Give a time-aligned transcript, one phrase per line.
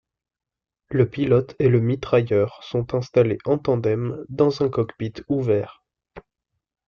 [0.89, 5.83] Le pilote et le mitrailleur sont installés en tandem dans un cockpit ouvert.